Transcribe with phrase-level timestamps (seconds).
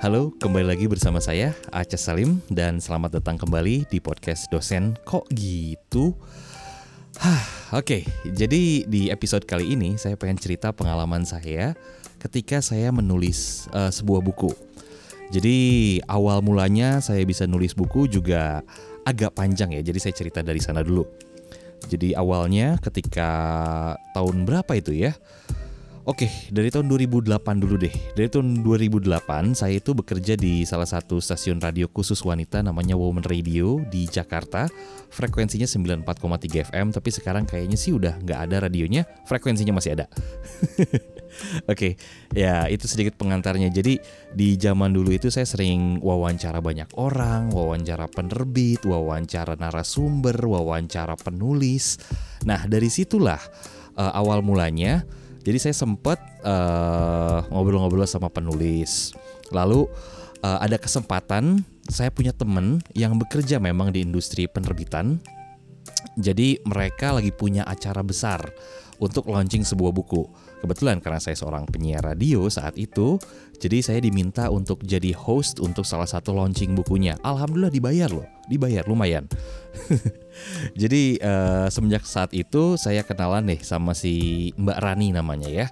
[0.00, 5.28] Halo, kembali lagi bersama saya Aceh Salim dan selamat datang kembali di podcast dosen kok
[5.28, 6.16] gitu.
[7.20, 7.44] Hah,
[7.76, 8.08] oke.
[8.24, 11.76] Jadi di episode kali ini saya pengen cerita pengalaman saya
[12.16, 14.48] ketika saya menulis uh, sebuah buku.
[15.36, 18.64] Jadi awal mulanya saya bisa nulis buku juga
[19.04, 19.84] agak panjang ya.
[19.84, 21.04] Jadi saya cerita dari sana dulu.
[21.92, 23.28] Jadi awalnya ketika
[24.16, 25.12] tahun berapa itu ya?
[26.08, 27.92] Oke, dari tahun 2008 dulu deh.
[28.16, 33.20] Dari tahun 2008 saya itu bekerja di salah satu stasiun radio khusus wanita namanya Woman
[33.20, 34.64] Radio di Jakarta.
[35.12, 39.04] Frekuensinya 94,3 FM, tapi sekarang kayaknya sih udah nggak ada radionya.
[39.28, 40.08] Frekuensinya masih ada.
[41.72, 42.00] Oke,
[42.32, 43.68] ya itu sedikit pengantarnya.
[43.68, 44.00] Jadi
[44.32, 52.00] di zaman dulu itu saya sering wawancara banyak orang, wawancara penerbit, wawancara narasumber, wawancara penulis.
[52.48, 53.40] Nah dari situlah
[54.00, 55.04] uh, awal mulanya
[55.40, 59.16] jadi saya sempat uh, ngobrol-ngobrol sama penulis.
[59.48, 59.88] Lalu
[60.44, 65.18] uh, ada kesempatan saya punya temen yang bekerja memang di industri penerbitan.
[66.20, 68.52] Jadi mereka lagi punya acara besar
[69.00, 70.28] untuk launching sebuah buku.
[70.60, 73.16] Kebetulan karena saya seorang penyiar radio saat itu,
[73.56, 77.16] jadi saya diminta untuk jadi host untuk salah satu launching bukunya.
[77.24, 79.24] Alhamdulillah dibayar loh, dibayar lumayan.
[80.80, 85.66] jadi uh, semenjak saat itu saya kenalan nih sama si Mbak Rani namanya ya.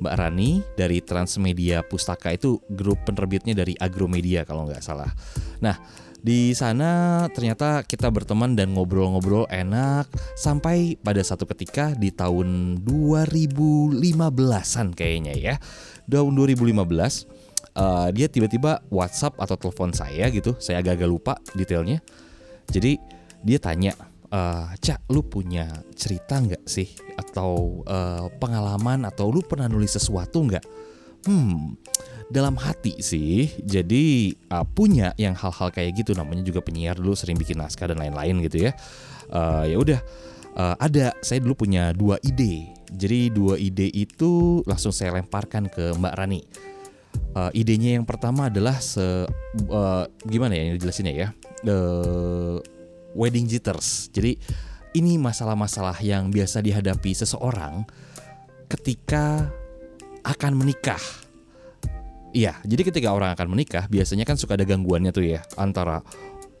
[0.00, 5.12] Mbak Rani dari Transmedia Pustaka itu grup penerbitnya dari Agromedia kalau nggak salah.
[5.60, 5.76] Nah,
[6.20, 10.04] di sana ternyata kita berteman dan ngobrol-ngobrol enak
[10.36, 15.54] sampai pada satu ketika di tahun 2015-an kayaknya ya.
[16.10, 16.76] Tahun 2015
[17.76, 20.56] uh, dia tiba-tiba WhatsApp atau telepon saya gitu.
[20.60, 22.04] Saya agak-agak lupa detailnya.
[22.70, 23.00] Jadi
[23.40, 23.96] dia tanya,
[24.30, 30.44] uh, Cak, lu punya cerita nggak sih atau uh, pengalaman atau lu pernah nulis sesuatu
[30.44, 30.64] nggak?
[31.28, 31.76] Hmm,
[32.30, 33.50] dalam hati sih.
[33.60, 36.14] Jadi uh, punya yang hal-hal kayak gitu.
[36.14, 38.72] Namanya juga penyiar dulu sering bikin naskah dan lain-lain gitu ya.
[39.28, 40.00] Uh, ya udah.
[40.50, 42.74] Uh, ada saya dulu punya dua ide.
[42.90, 46.42] Jadi dua ide itu langsung saya lemparkan ke Mbak Rani.
[47.34, 49.02] Uh, idenya yang pertama adalah se
[49.70, 51.28] uh, gimana ya ini jelasinnya ya?
[51.66, 52.58] Uh,
[53.14, 54.10] wedding jitters.
[54.10, 54.38] Jadi
[54.94, 57.86] ini masalah-masalah yang biasa dihadapi seseorang
[58.66, 59.50] ketika
[60.26, 61.00] akan menikah
[62.30, 65.98] Iya, jadi ketika orang akan menikah biasanya kan suka ada gangguannya tuh ya antara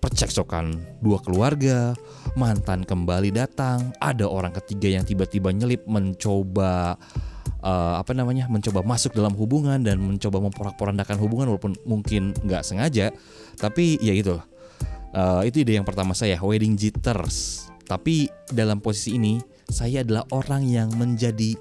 [0.02, 1.94] percekcokan dua keluarga,
[2.34, 6.98] mantan kembali datang, ada orang ketiga yang tiba-tiba nyelip mencoba
[7.62, 13.14] uh, apa namanya mencoba masuk dalam hubungan dan mencoba memporak-porandakan hubungan walaupun mungkin nggak sengaja,
[13.60, 14.42] tapi ya gitu.
[15.14, 17.70] Uh, itu ide yang pertama saya wedding jitters.
[17.86, 19.38] Tapi dalam posisi ini
[19.70, 21.54] saya adalah orang yang menjadi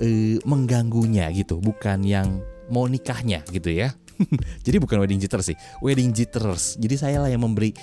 [0.00, 2.40] uh, mengganggunya gitu, bukan yang
[2.70, 3.94] mau nikahnya gitu ya.
[4.66, 6.80] Jadi bukan wedding jitters sih, wedding jitters.
[6.80, 7.76] Jadi saya lah yang memberi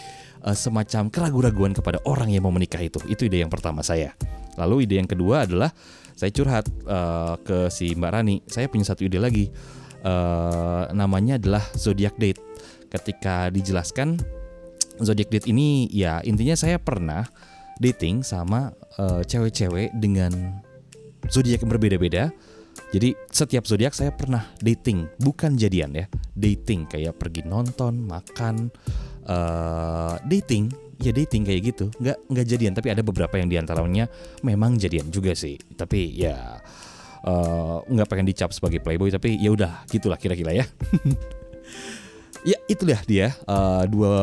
[0.44, 3.00] uh, semacam keraguan-raguan kepada orang yang mau menikah itu.
[3.06, 4.18] Itu ide yang pertama saya.
[4.58, 5.70] Lalu ide yang kedua adalah
[6.14, 8.36] saya curhat uh, ke si Mbak Rani.
[8.50, 9.50] Saya punya satu ide lagi.
[10.04, 12.42] Uh, namanya adalah zodiac date.
[12.92, 14.20] Ketika dijelaskan
[15.02, 17.26] zodiac date ini ya intinya saya pernah
[17.82, 18.70] dating sama
[19.26, 20.62] cewek-cewek uh, dengan
[21.34, 22.30] zodiak yang berbeda-beda
[22.94, 26.06] jadi setiap zodiak saya pernah dating, bukan jadian ya,
[26.38, 28.70] dating kayak pergi nonton, makan,
[29.26, 30.70] uh, dating,
[31.02, 34.06] ya dating kayak gitu, nggak nggak jadian, tapi ada beberapa yang di antaranya
[34.46, 36.62] memang jadian juga sih, tapi ya
[37.26, 40.66] uh, nggak pengen dicap sebagai playboy, tapi ya udah gitulah kira-kira ya.
[42.50, 44.14] ya itulah dia uh, dua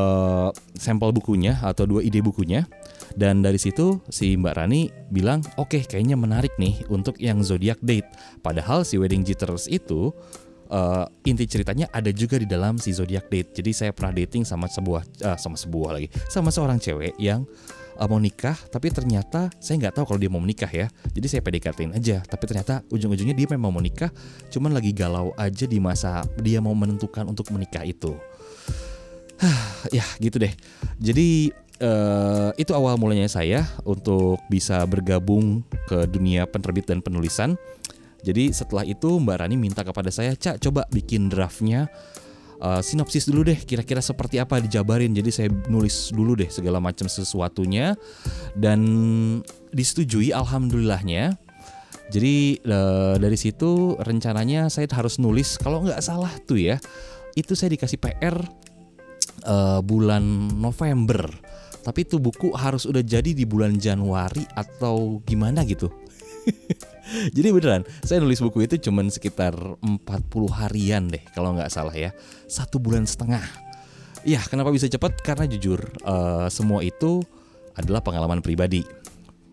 [0.77, 2.69] sampel bukunya atau dua ide bukunya.
[3.15, 7.79] Dan dari situ si Mbak Rani bilang, oke okay, kayaknya menarik nih untuk yang zodiac
[7.83, 8.07] date.
[8.45, 10.15] Padahal si wedding jitters itu
[10.71, 13.51] uh, inti ceritanya ada juga di dalam si zodiac date.
[13.61, 17.45] Jadi saya pernah dating sama sebuah uh, sama sebuah lagi, sama seorang cewek yang
[17.99, 20.87] uh, mau nikah, tapi ternyata saya nggak tahu kalau dia mau menikah ya.
[21.13, 24.09] Jadi saya PDKT-in aja, tapi ternyata ujung-ujungnya dia memang mau nikah,
[24.49, 28.15] cuman lagi galau aja di masa dia mau menentukan untuk menikah itu.
[29.97, 30.53] ya gitu deh.
[31.01, 31.53] Jadi
[31.83, 37.57] uh, itu awal mulanya saya untuk bisa bergabung ke dunia penerbit dan penulisan.
[38.21, 41.89] Jadi setelah itu Mbak Rani minta kepada saya, Cak coba bikin draftnya.
[42.61, 45.17] Uh, sinopsis dulu deh kira-kira seperti apa dijabarin.
[45.17, 47.97] Jadi saya nulis dulu deh segala macam sesuatunya.
[48.53, 48.81] Dan
[49.73, 51.41] disetujui alhamdulillahnya.
[52.11, 56.77] Jadi uh, dari situ rencananya saya harus nulis kalau nggak salah tuh ya
[57.39, 58.35] itu saya dikasih PR
[59.47, 61.31] uh, bulan November
[61.81, 65.89] tapi itu buku harus udah jadi di bulan Januari atau gimana gitu.
[67.37, 69.99] Jadi beneran, saya nulis buku itu cuman sekitar 40
[70.63, 72.15] harian deh kalau nggak salah ya.
[72.47, 73.43] Satu bulan setengah.
[74.23, 75.19] Iya, kenapa bisa cepat?
[75.25, 77.25] Karena jujur, uh, semua itu
[77.75, 78.85] adalah pengalaman pribadi.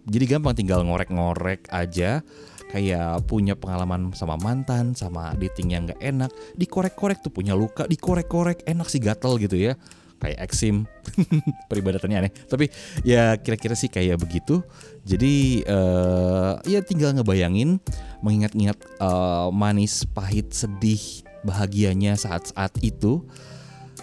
[0.07, 2.23] Jadi gampang tinggal ngorek-ngorek aja
[2.67, 8.67] kayak punya pengalaman sama mantan, sama dating yang gak enak, dikorek-korek tuh punya luka, dikorek-korek
[8.67, 9.73] enak sih gatel gitu ya
[10.17, 10.89] kayak eksim.
[11.69, 12.33] Peribadatannya aneh.
[12.49, 12.69] Tapi
[13.05, 14.61] ya kira-kira sih kayak begitu.
[15.07, 17.79] Jadi uh, ya tinggal ngebayangin
[18.21, 20.99] mengingat-ingat uh, manis pahit sedih
[21.45, 23.23] bahagianya saat-saat itu.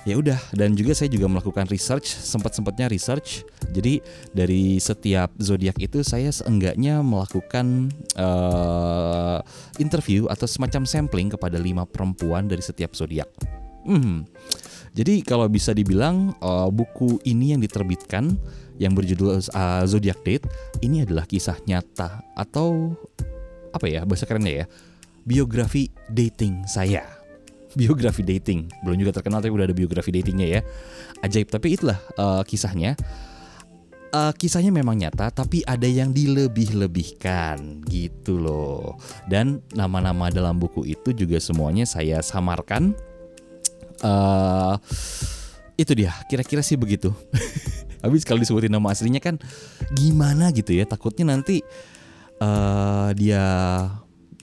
[0.05, 3.41] Ya udah dan juga saya juga melakukan research sempat sempatnya research.
[3.73, 4.05] Jadi
[4.37, 7.89] dari setiap zodiak itu saya seenggaknya melakukan
[8.21, 9.41] uh,
[9.81, 13.33] interview atau semacam sampling kepada lima perempuan dari setiap zodiak.
[13.89, 14.29] Hmm.
[14.95, 18.39] Jadi kalau bisa dibilang uh, buku ini yang diterbitkan
[18.79, 20.47] yang berjudul uh, zodiac date
[20.83, 22.95] ini adalah kisah nyata atau
[23.75, 24.67] apa ya bahasa kerennya ya
[25.27, 27.25] biografi dating saya
[27.77, 28.71] biografi dating.
[28.87, 30.61] Belum juga terkenal tapi udah ada biografi datingnya ya.
[31.21, 32.95] Ajaib tapi itulah uh, kisahnya.
[34.15, 38.95] Uh, kisahnya memang nyata tapi ada yang dilebih-lebihkan gitu loh.
[39.27, 42.95] Dan nama-nama dalam buku itu juga semuanya saya samarkan.
[44.05, 44.77] Uh,
[45.81, 47.11] itu dia, kira-kira sih begitu.
[48.05, 49.41] Habis kalau disebutin nama aslinya kan
[49.97, 51.65] gimana gitu ya, takutnya nanti
[52.45, 53.43] uh, dia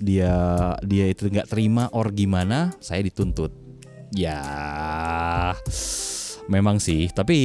[0.01, 0.33] dia
[0.81, 3.53] dia itu nggak terima or gimana saya dituntut.
[4.11, 4.41] Ya
[6.49, 7.13] memang sih.
[7.13, 7.37] Tapi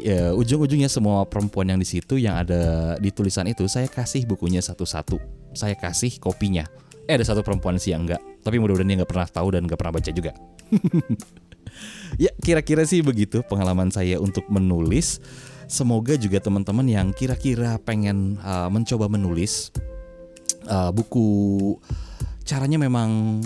[0.00, 4.64] ya, ujung-ujungnya semua perempuan yang di situ yang ada di tulisan itu saya kasih bukunya
[4.64, 5.20] satu-satu.
[5.52, 6.64] Saya kasih kopinya.
[7.04, 9.76] Eh ada satu perempuan sih yang enggak tapi mudah-mudahan dia nggak pernah tahu dan nggak
[9.78, 10.32] pernah baca juga
[12.24, 15.20] ya kira-kira sih begitu pengalaman saya untuk menulis
[15.68, 19.68] semoga juga teman-teman yang kira-kira pengen uh, mencoba menulis
[20.66, 21.76] uh, buku
[22.48, 23.40] caranya memang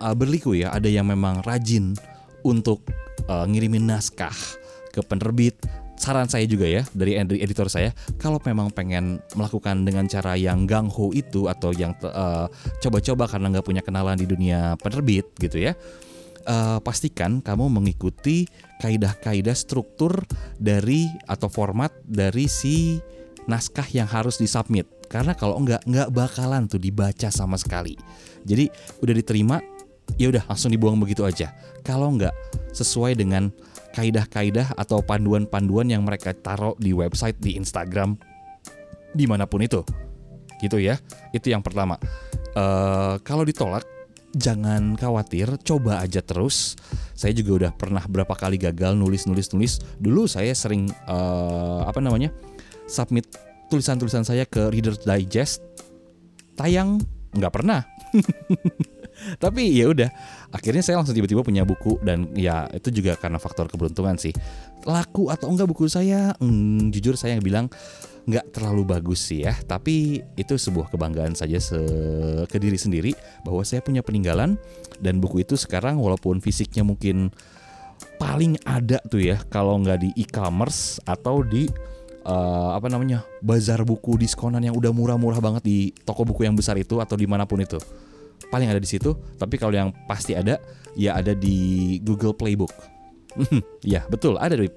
[0.00, 0.72] uh, berliku ya.
[0.72, 1.96] Ada yang memang rajin
[2.44, 2.84] untuk
[3.28, 4.34] uh, ngirimin naskah
[4.92, 5.56] ke penerbit.
[5.96, 7.88] Saran saya juga ya dari editor saya,
[8.20, 12.52] kalau memang pengen melakukan dengan cara yang gangho itu atau yang coba
[12.84, 15.72] coba-coba karena nggak punya kenalan di dunia penerbit gitu ya,
[16.46, 18.46] uh, pastikan kamu mengikuti
[18.80, 20.24] kaidah-kaidah struktur
[20.56, 23.02] dari atau format dari si
[23.50, 24.86] naskah yang harus disubmit.
[25.06, 27.94] Karena kalau enggak nggak bakalan tuh dibaca sama sekali.
[28.42, 28.70] Jadi
[29.02, 29.56] udah diterima
[30.18, 31.54] ya udah langsung dibuang begitu aja.
[31.82, 32.34] Kalau enggak
[32.74, 33.50] sesuai dengan
[33.94, 38.18] kaidah-kaidah atau panduan-panduan yang mereka taruh di website di Instagram
[39.14, 39.80] di mana pun itu.
[40.60, 40.98] Gitu ya.
[41.32, 41.96] Itu yang pertama.
[42.56, 43.84] Uh, kalau ditolak
[44.36, 46.76] jangan khawatir coba aja terus.
[47.16, 49.80] Saya juga udah pernah berapa kali gagal nulis nulis nulis.
[49.96, 52.30] Dulu saya sering uh, apa namanya
[52.86, 53.26] submit
[53.72, 55.64] tulisan-tulisan saya ke Reader's Digest.
[56.56, 57.00] Tayang
[57.36, 57.84] nggak pernah
[59.42, 60.10] tapi ya udah
[60.54, 64.32] akhirnya saya langsung tiba-tiba punya buku dan ya itu juga karena faktor keberuntungan sih.
[64.86, 66.34] Laku atau enggak buku saya?
[66.38, 67.66] Hmm, jujur saya bilang
[68.26, 69.54] nggak terlalu bagus sih ya.
[69.54, 71.78] Tapi itu sebuah kebanggaan saja se
[72.50, 73.12] ke diri sendiri
[73.42, 74.58] bahwa saya punya peninggalan
[74.98, 77.30] dan buku itu sekarang walaupun fisiknya mungkin
[78.16, 81.68] paling ada tuh ya kalau nggak di e-commerce atau di
[82.26, 86.76] uh, apa namanya bazar buku diskonan yang udah murah-murah banget di toko buku yang besar
[86.76, 87.78] itu atau di mana pun itu
[88.52, 90.60] paling ada di situ tapi kalau yang pasti ada
[90.96, 92.72] ya ada di Google Playbook.
[93.84, 94.68] Ya betul ada di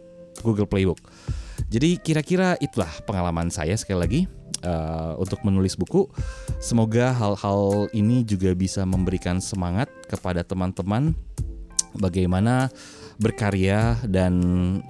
[0.44, 1.00] Google Playbook.
[1.70, 4.22] Jadi kira-kira itulah pengalaman saya sekali lagi
[4.64, 6.08] uh, untuk menulis buku.
[6.60, 11.16] Semoga hal-hal ini juga bisa memberikan semangat kepada teman-teman
[11.96, 12.72] bagaimana
[13.20, 14.34] berkarya dan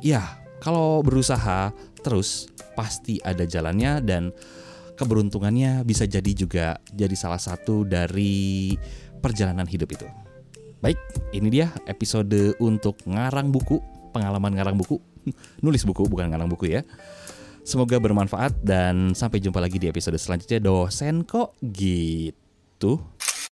[0.05, 0.21] ya
[0.61, 1.73] kalau berusaha
[2.05, 4.31] terus pasti ada jalannya dan
[4.99, 8.75] keberuntungannya bisa jadi juga jadi salah satu dari
[9.23, 10.03] perjalanan hidup itu.
[10.83, 10.99] Baik,
[11.31, 13.79] ini dia episode untuk ngarang buku,
[14.11, 14.99] pengalaman ngarang buku,
[15.63, 16.83] nulis buku bukan ngarang buku ya.
[17.63, 22.99] Semoga bermanfaat dan sampai jumpa lagi di episode selanjutnya dosen kok gitu.